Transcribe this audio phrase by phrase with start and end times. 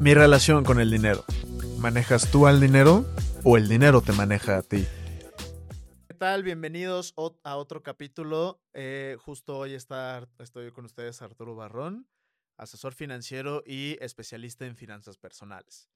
[0.00, 1.24] Mi relación con el dinero.
[1.78, 3.04] ¿Manejas tú al dinero
[3.42, 4.86] o el dinero te maneja a ti?
[6.06, 6.44] ¿Qué tal?
[6.44, 8.62] Bienvenidos a otro capítulo.
[8.74, 12.06] Eh, justo hoy está, estoy con ustedes Arturo Barrón,
[12.56, 15.90] asesor financiero y especialista en finanzas personales.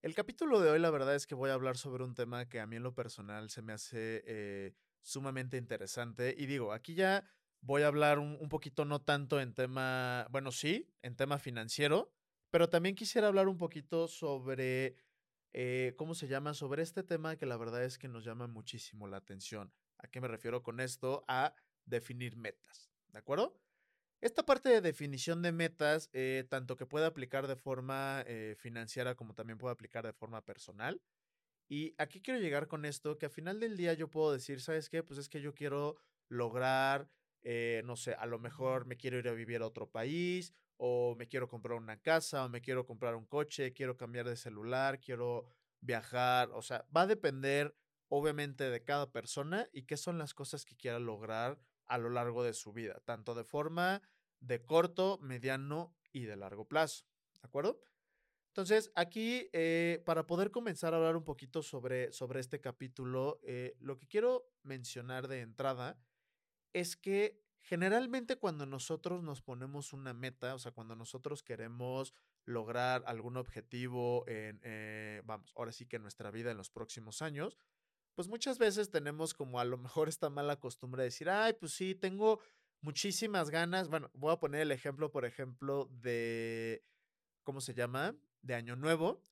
[0.00, 2.58] El capítulo de hoy la verdad es que voy a hablar sobre un tema que
[2.58, 6.34] a mí en lo personal se me hace eh, sumamente interesante.
[6.38, 7.24] Y digo, aquí ya
[7.60, 12.14] voy a hablar un, poquito, no tanto en tema, bueno, sí, en tema financiero,
[12.50, 14.96] pero también quisiera hablar un poquito sobre,
[15.52, 16.54] eh, ¿cómo se llama?
[16.54, 19.72] Sobre este tema que la verdad es que nos llama muchísimo la atención.
[19.98, 21.24] ¿A qué me refiero con esto?
[21.28, 21.54] A
[21.84, 23.56] definir metas, ¿de acuerdo?
[24.20, 29.14] Esta parte de definición de metas, eh, tanto que puede aplicar de forma eh, financiera
[29.14, 31.00] como también puede aplicar de forma personal.
[31.68, 34.90] Y aquí quiero llegar con esto, que al final del día yo puedo decir, ¿sabes
[34.90, 35.04] qué?
[35.04, 35.96] Pues es que yo quiero
[36.28, 37.08] lograr,
[37.84, 41.28] no sé, a lo mejor me quiero ir a vivir a otro país, o me
[41.28, 45.44] quiero comprar una casa, o me quiero comprar un coche, quiero cambiar de celular, quiero
[45.80, 47.76] viajar, o sea, va a depender
[48.08, 52.42] obviamente de cada persona y qué son las cosas que quiera lograr a lo largo
[52.42, 54.00] de su vida, tanto de forma
[54.40, 57.04] de corto, mediano y de largo plazo,
[57.42, 57.78] ¿de acuerdo?
[58.48, 63.76] Entonces, aquí, eh, para poder comenzar a hablar un poquito sobre, sobre este capítulo, eh,
[63.80, 66.00] lo que quiero mencionar de entrada
[66.72, 72.14] es que Generalmente cuando nosotros nos ponemos una meta, o sea, cuando nosotros queremos
[72.44, 77.22] lograr algún objetivo en, eh, vamos, ahora sí que en nuestra vida en los próximos
[77.22, 77.58] años,
[78.14, 81.72] pues muchas veces tenemos como a lo mejor esta mala costumbre de decir, ay, pues
[81.72, 82.40] sí, tengo
[82.80, 83.88] muchísimas ganas.
[83.88, 86.84] Bueno, voy a poner el ejemplo, por ejemplo, de,
[87.42, 88.16] ¿cómo se llama?
[88.42, 89.22] De Año Nuevo,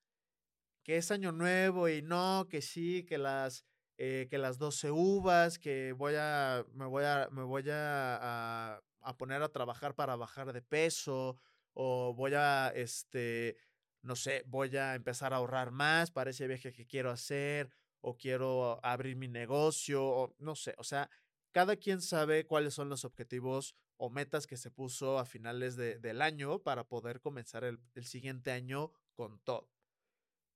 [0.84, 3.66] que es Año Nuevo y no, que sí, que las
[3.98, 9.16] eh, que las 12 uvas, que voy a, me voy a, me voy a, a,
[9.18, 11.36] poner a trabajar para bajar de peso,
[11.74, 13.56] o voy a, este,
[14.02, 18.16] no sé, voy a empezar a ahorrar más para ese viaje que quiero hacer, o
[18.16, 21.10] quiero abrir mi negocio, o no sé, o sea,
[21.50, 25.98] cada quien sabe cuáles son los objetivos o metas que se puso a finales de,
[25.98, 29.68] del año para poder comenzar el, el siguiente año con todo.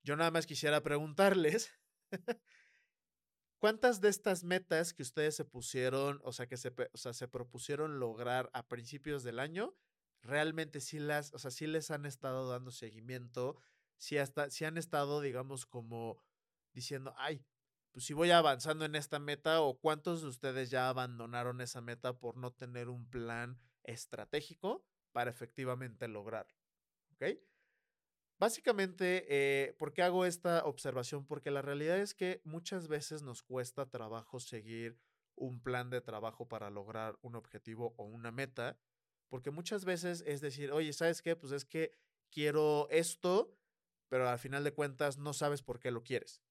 [0.04, 1.72] Yo nada más quisiera preguntarles
[3.62, 7.28] ¿Cuántas de estas metas que ustedes se pusieron, o sea, que se, o sea, se
[7.28, 9.72] propusieron lograr a principios del año,
[10.20, 13.56] realmente sí las, o sea, sí les han estado dando seguimiento,
[13.98, 16.20] sí, hasta, sí han estado, digamos, como
[16.72, 17.46] diciendo, ay,
[17.92, 22.18] pues si voy avanzando en esta meta, o cuántos de ustedes ya abandonaron esa meta
[22.18, 26.58] por no tener un plan estratégico para efectivamente lograrlo.
[27.12, 27.38] ¿Ok?
[28.42, 31.24] Básicamente, eh, ¿por qué hago esta observación?
[31.24, 34.98] Porque la realidad es que muchas veces nos cuesta trabajo seguir
[35.36, 38.76] un plan de trabajo para lograr un objetivo o una meta,
[39.28, 41.36] porque muchas veces es decir, oye, ¿sabes qué?
[41.36, 41.92] Pues es que
[42.32, 43.54] quiero esto,
[44.08, 46.42] pero al final de cuentas no sabes por qué lo quieres.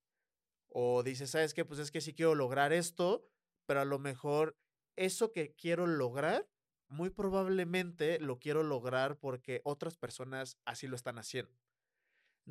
[0.69, 1.65] O dices, ¿sabes qué?
[1.65, 3.27] Pues es que sí quiero lograr esto,
[3.65, 4.55] pero a lo mejor
[4.95, 6.47] eso que quiero lograr,
[6.87, 11.53] muy probablemente lo quiero lograr porque otras personas así lo están haciendo.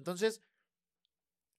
[0.00, 0.42] Entonces,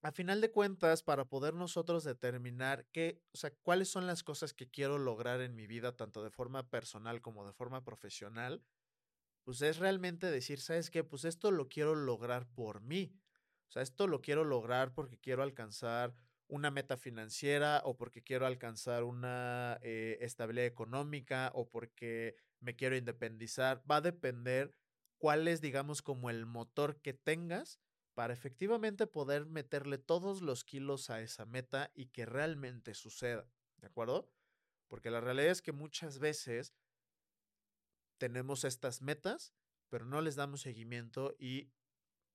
[0.01, 4.51] a final de cuentas, para poder nosotros determinar qué, o sea, cuáles son las cosas
[4.51, 8.63] que quiero lograr en mi vida, tanto de forma personal como de forma profesional,
[9.43, 11.03] pues es realmente decir, ¿sabes qué?
[11.03, 13.13] Pues esto lo quiero lograr por mí.
[13.69, 16.15] O sea, esto lo quiero lograr porque quiero alcanzar
[16.47, 22.97] una meta financiera o porque quiero alcanzar una eh, estabilidad económica o porque me quiero
[22.97, 23.83] independizar.
[23.89, 24.73] Va a depender
[25.19, 27.79] cuál es, digamos, como el motor que tengas
[28.13, 33.87] para efectivamente poder meterle todos los kilos a esa meta y que realmente suceda, ¿de
[33.87, 34.29] acuerdo?
[34.87, 36.73] Porque la realidad es que muchas veces
[38.17, 39.53] tenemos estas metas,
[39.89, 41.71] pero no les damos seguimiento y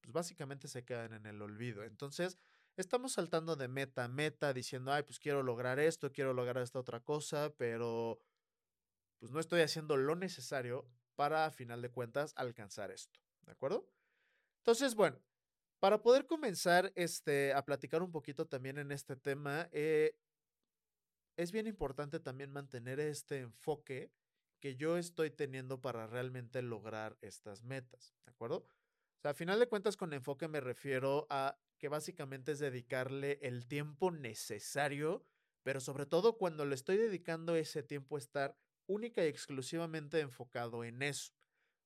[0.00, 1.84] pues básicamente se quedan en el olvido.
[1.84, 2.38] Entonces,
[2.76, 6.78] estamos saltando de meta a meta diciendo, ay, pues quiero lograr esto, quiero lograr esta
[6.78, 8.20] otra cosa, pero
[9.18, 13.88] pues no estoy haciendo lo necesario para, a final de cuentas, alcanzar esto, ¿de acuerdo?
[14.58, 15.18] Entonces, bueno,
[15.80, 20.16] para poder comenzar este, a platicar un poquito también en este tema, eh,
[21.36, 24.10] es bien importante también mantener este enfoque
[24.60, 28.58] que yo estoy teniendo para realmente lograr estas metas, ¿de acuerdo?
[28.58, 33.38] O sea, a final de cuentas con enfoque me refiero a que básicamente es dedicarle
[33.42, 35.26] el tiempo necesario,
[35.62, 38.56] pero sobre todo cuando le estoy dedicando ese tiempo estar
[38.86, 41.32] única y exclusivamente enfocado en eso.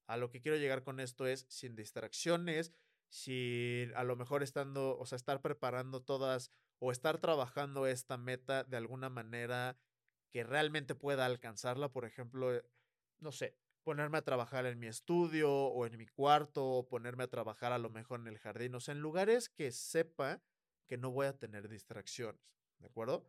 [0.06, 2.72] A lo que quiero llegar con esto es sin distracciones,
[3.10, 8.64] si a lo mejor estando, o sea, estar preparando todas o estar trabajando esta meta
[8.64, 9.76] de alguna manera
[10.30, 12.64] que realmente pueda alcanzarla, por ejemplo, eh,
[13.18, 17.28] no sé, ponerme a trabajar en mi estudio o en mi cuarto o ponerme a
[17.28, 20.40] trabajar a lo mejor en el jardín, o sea, en lugares que sepa
[20.86, 22.40] que no voy a tener distracciones,
[22.78, 23.28] ¿de acuerdo?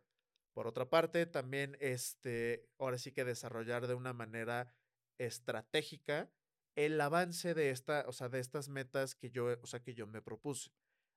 [0.52, 4.74] Por otra parte, también este, ahora sí que desarrollar de una manera
[5.18, 6.30] estratégica
[6.76, 10.06] el avance de esta, o sea, de estas metas que yo, o sea, que yo
[10.06, 10.70] me propuse.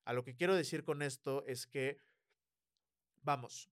[0.03, 1.97] A lo que quiero decir con esto es que,
[3.21, 3.69] vamos,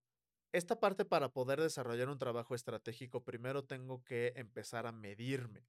[0.52, 5.68] esta parte para poder desarrollar un trabajo estratégico, primero tengo que empezar a medirme.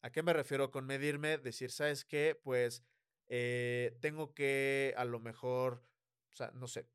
[0.00, 1.38] ¿A qué me refiero con medirme?
[1.38, 2.38] Decir, ¿sabes qué?
[2.42, 2.82] Pues
[3.28, 5.82] eh, tengo que a lo mejor,
[6.32, 6.88] o sea, no sé,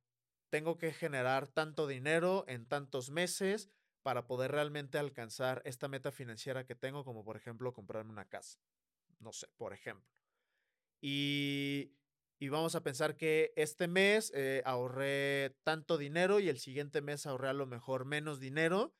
[0.50, 3.70] tengo que generar tanto dinero en tantos meses
[4.04, 8.60] para poder realmente alcanzar esta meta financiera que tengo, como por ejemplo comprarme una casa.
[9.20, 10.14] No sé, por ejemplo.
[11.02, 11.96] Y,
[12.50, 17.48] vamos a pensar que este mes eh, ahorré tanto dinero y el siguiente mes ahorré
[17.48, 18.94] a lo mejor menos dinero.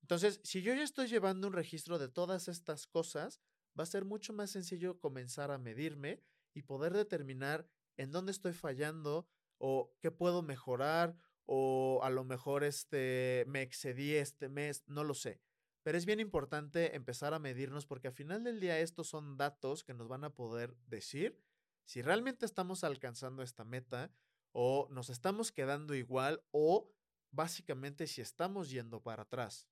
[0.00, 3.40] Entonces, si yo ya estoy llevando un registro de todas estas cosas,
[3.78, 6.22] va a ser mucho más sencillo comenzar a medirme
[6.54, 11.16] y poder determinar en dónde estoy fallando o qué puedo mejorar
[11.50, 15.40] o a lo mejor este, me excedí este mes, no lo sé.
[15.82, 19.82] Pero es bien importante empezar a medirnos porque al final del día estos son datos
[19.82, 21.40] que nos van a poder decir
[21.86, 24.12] si realmente estamos alcanzando esta meta
[24.52, 26.92] o nos estamos quedando igual o
[27.30, 29.66] básicamente si estamos yendo para atrás.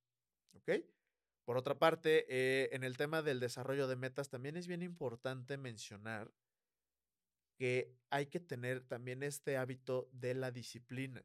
[0.52, 0.70] ¿Ok?
[1.44, 5.58] Por otra parte, eh, en el tema del desarrollo de metas también es bien importante
[5.58, 6.32] mencionar
[7.58, 11.23] que hay que tener también este hábito de la disciplina.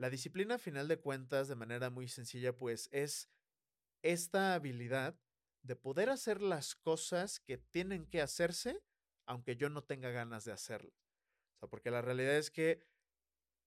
[0.00, 3.28] La disciplina, a final de cuentas, de manera muy sencilla, pues es
[4.00, 5.20] esta habilidad
[5.62, 8.82] de poder hacer las cosas que tienen que hacerse,
[9.26, 10.94] aunque yo no tenga ganas de hacerlas.
[11.58, 12.82] O porque la realidad es que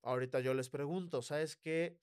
[0.01, 2.01] ahorita yo les pregunto, ¿sabes qué?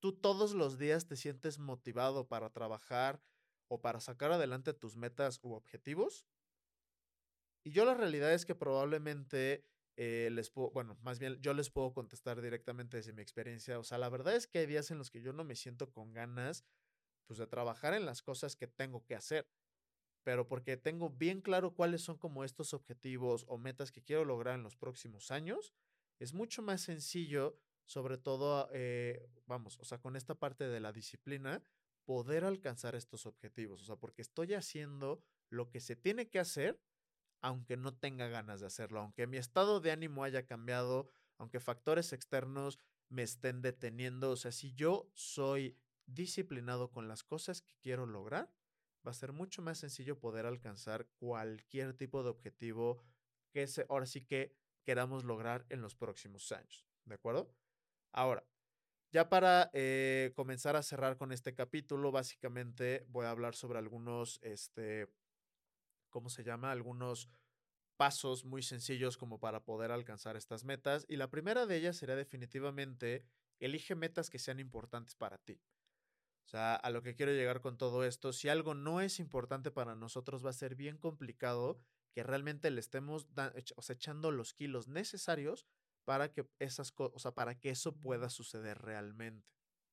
[0.00, 3.22] ¿Tú todos los días te sientes motivado para trabajar
[3.68, 6.26] o para sacar adelante tus metas u objetivos?
[7.64, 9.64] Y yo la realidad es que probablemente
[9.96, 13.78] eh, les puedo, bueno, más bien yo les puedo contestar directamente desde mi experiencia.
[13.78, 15.90] O sea, la verdad es que hay días en los que yo no me siento
[15.90, 16.64] con ganas,
[17.26, 19.48] pues, de trabajar en las cosas que tengo que hacer.
[20.22, 24.56] Pero porque tengo bien claro cuáles son como estos objetivos o metas que quiero lograr
[24.56, 25.72] en los próximos años,
[26.18, 30.92] es mucho más sencillo, sobre todo, eh, vamos, o sea, con esta parte de la
[30.92, 31.62] disciplina,
[32.04, 33.82] poder alcanzar estos objetivos.
[33.82, 36.80] O sea, porque estoy haciendo lo que se tiene que hacer
[37.46, 41.08] aunque no tenga ganas de hacerlo, aunque mi estado de ánimo haya cambiado,
[41.38, 47.62] aunque factores externos me estén deteniendo, o sea, si yo soy disciplinado con las cosas
[47.62, 48.52] que quiero lograr,
[49.06, 53.00] va a ser mucho más sencillo poder alcanzar cualquier tipo de objetivo
[53.52, 54.52] que ahora sí que
[54.82, 57.54] queramos lograr en los próximos años, ¿de acuerdo?
[58.10, 58.44] Ahora,
[59.12, 64.40] ya para eh, comenzar a cerrar con este capítulo, básicamente voy a hablar sobre algunos,
[64.42, 65.06] este,
[66.16, 66.72] ¿cómo se llama?
[66.72, 67.28] Algunos
[67.98, 71.04] pasos muy sencillos como para poder alcanzar estas metas.
[71.10, 73.26] Y la primera de ellas sería definitivamente,
[73.60, 75.60] elige metas que sean importantes para ti.
[76.46, 79.70] O sea, a lo que quiero llegar con todo esto, si algo no es importante
[79.70, 81.78] para nosotros, va a ser bien complicado
[82.14, 83.26] que realmente le estemos
[83.90, 85.66] echando los kilos necesarios
[86.06, 89.46] para que esas o sea, para que eso pueda suceder realmente.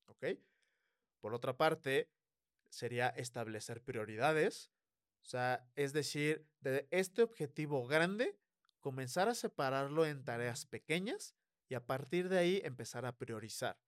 [0.05, 0.23] ¿Ok?
[1.19, 2.09] Por otra parte,
[2.69, 4.72] sería establecer prioridades.
[5.23, 8.37] O sea, es decir, de este objetivo grande,
[8.79, 11.36] comenzar a separarlo en tareas pequeñas
[11.69, 13.79] y a partir de ahí empezar a priorizar.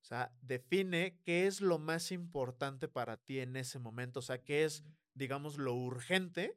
[0.00, 4.44] O sea, define qué es lo más importante para ti en ese momento, o sea,
[4.44, 6.56] qué es, digamos, lo urgente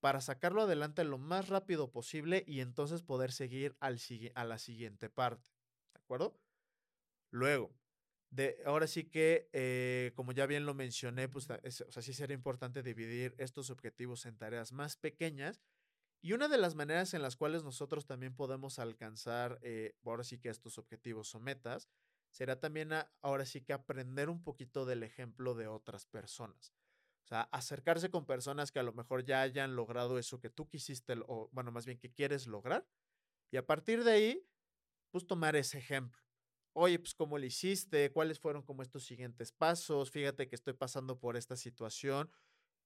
[0.00, 3.98] para sacarlo adelante lo más rápido posible y entonces poder seguir al,
[4.34, 5.50] a la siguiente parte.
[5.94, 6.38] ¿De acuerdo?
[7.30, 7.74] Luego,
[8.64, 12.82] ahora sí que, eh, como ya bien lo mencioné, pues o sea, sí sería importante
[12.82, 15.60] dividir estos objetivos en tareas más pequeñas.
[16.22, 20.38] Y una de las maneras en las cuales nosotros también podemos alcanzar, eh, ahora sí
[20.38, 21.88] que estos objetivos o metas,
[22.30, 22.90] será también
[23.22, 26.74] ahora sí que aprender un poquito del ejemplo de otras personas.
[27.24, 30.68] O sea, acercarse con personas que a lo mejor ya hayan logrado eso que tú
[30.68, 32.86] quisiste, o bueno, más bien que quieres lograr.
[33.50, 34.46] Y a partir de ahí,
[35.10, 36.25] pues tomar ese ejemplo
[36.76, 41.18] oye, pues cómo le hiciste, cuáles fueron como estos siguientes pasos, fíjate que estoy pasando
[41.18, 42.30] por esta situación,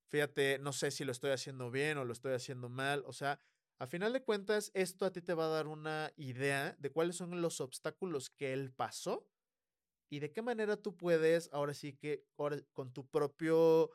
[0.08, 3.40] fíjate, no sé si lo estoy haciendo bien o lo estoy haciendo mal, o sea,
[3.80, 7.16] a final de cuentas, esto a ti te va a dar una idea de cuáles
[7.16, 9.26] son los obstáculos que él pasó
[10.08, 12.26] y de qué manera tú puedes, ahora sí que,
[12.72, 13.90] con tu propio, o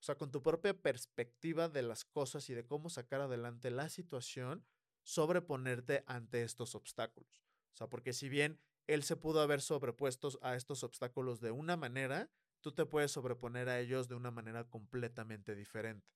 [0.00, 4.66] sea, con tu propia perspectiva de las cosas y de cómo sacar adelante la situación,
[5.04, 7.44] sobreponerte ante estos obstáculos.
[7.72, 11.76] O sea, porque si bien él se pudo haber sobrepuesto a estos obstáculos de una
[11.76, 12.30] manera,
[12.60, 16.08] tú te puedes sobreponer a ellos de una manera completamente diferente.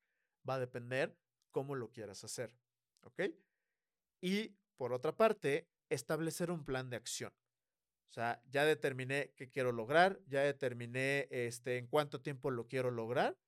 [0.48, 1.16] Va a depender
[1.52, 2.56] cómo lo quieras hacer.
[3.02, 3.22] ¿Ok?
[4.20, 7.32] Y por otra parte, establecer un plan de acción.
[8.10, 12.90] O sea, ya determiné qué quiero lograr, ya determiné este, en cuánto tiempo lo quiero
[12.90, 13.38] lograr.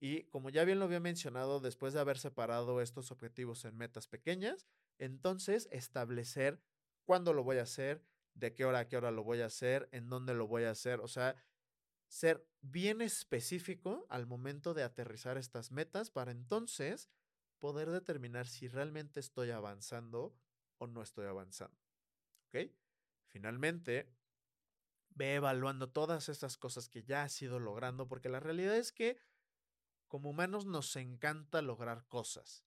[0.00, 4.08] Y como ya bien lo había mencionado, después de haber separado estos objetivos en metas
[4.08, 4.66] pequeñas,
[4.98, 6.60] entonces establecer
[7.04, 8.02] cuándo lo voy a hacer,
[8.34, 10.70] de qué hora a qué hora lo voy a hacer, en dónde lo voy a
[10.70, 11.00] hacer.
[11.00, 11.36] O sea,
[12.08, 17.08] ser bien específico al momento de aterrizar estas metas para entonces
[17.58, 20.36] poder determinar si realmente estoy avanzando
[20.78, 21.78] o no estoy avanzando.
[22.48, 22.70] ¿Ok?
[23.28, 24.12] Finalmente,
[25.10, 29.18] ve evaluando todas estas cosas que ya has ido logrando, porque la realidad es que
[30.08, 32.64] como humanos nos encanta lograr cosas.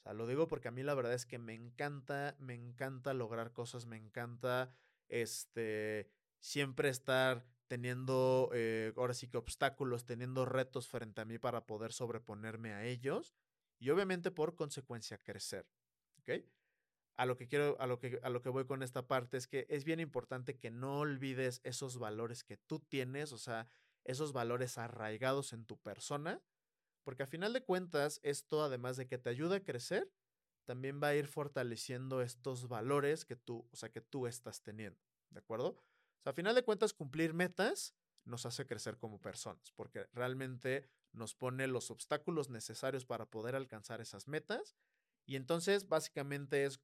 [0.00, 3.14] O sea, lo digo porque a mí la verdad es que me encanta, me encanta
[3.14, 4.74] lograr cosas, me encanta
[5.12, 11.66] este siempre estar teniendo, eh, ahora sí que obstáculos, teniendo retos frente a mí para
[11.66, 13.34] poder sobreponerme a ellos
[13.78, 15.66] y obviamente por consecuencia crecer.
[16.18, 16.44] ¿Ok?
[17.16, 19.46] A lo que quiero, a lo que, a lo que voy con esta parte es
[19.46, 23.68] que es bien importante que no olvides esos valores que tú tienes, o sea,
[24.04, 26.42] esos valores arraigados en tu persona,
[27.04, 30.10] porque a final de cuentas esto, además de que te ayuda a crecer,
[30.64, 35.00] también va a ir fortaleciendo estos valores que tú, o sea, que tú estás teniendo,
[35.30, 35.76] ¿de acuerdo?
[36.22, 41.34] sea, a final de cuentas, cumplir metas nos hace crecer como personas, porque realmente nos
[41.34, 44.76] pone los obstáculos necesarios para poder alcanzar esas metas.
[45.26, 46.80] Y entonces, básicamente es,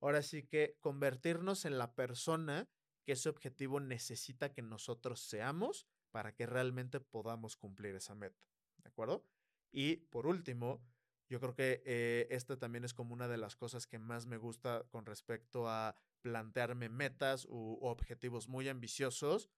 [0.00, 2.68] ahora sí que convertirnos en la persona
[3.04, 8.42] que ese objetivo necesita que nosotros seamos para que realmente podamos cumplir esa meta.
[8.78, 9.24] ¿De acuerdo?
[9.70, 10.82] Y por último,
[11.28, 14.38] yo creo que eh, esta también es como una de las cosas que más me
[14.38, 19.50] gusta con respecto a plantearme metas u objetivos muy ambiciosos.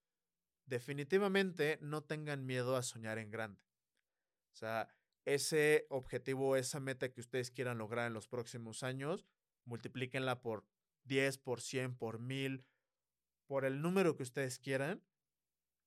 [0.67, 3.63] Definitivamente no tengan miedo a soñar en grande.
[4.53, 4.89] O sea,
[5.25, 9.27] ese objetivo, esa meta que ustedes quieran lograr en los próximos años,
[9.65, 10.67] multiplíquenla por
[11.05, 12.65] 10, por 100, por 1000,
[13.47, 15.05] por el número que ustedes quieran,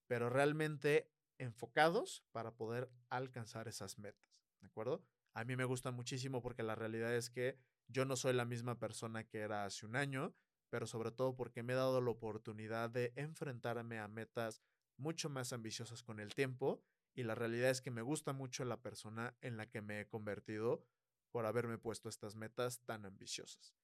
[0.07, 4.39] pero realmente enfocados para poder alcanzar esas metas.
[4.61, 5.03] ¿De acuerdo?
[5.33, 8.79] A mí me gusta muchísimo porque la realidad es que yo no soy la misma
[8.79, 10.33] persona que era hace un año,
[10.69, 14.61] pero sobre todo porque me he dado la oportunidad de enfrentarme a metas
[14.97, 16.83] mucho más ambiciosas con el tiempo
[17.15, 20.07] y la realidad es que me gusta mucho la persona en la que me he
[20.07, 20.85] convertido
[21.31, 23.75] por haberme puesto estas metas tan ambiciosas.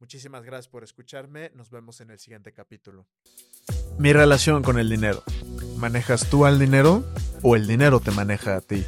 [0.00, 3.06] Muchísimas gracias por escucharme, nos vemos en el siguiente capítulo.
[3.98, 5.22] Mi relación con el dinero.
[5.76, 7.04] ¿Manejas tú al dinero
[7.42, 8.84] o el dinero te maneja a ti?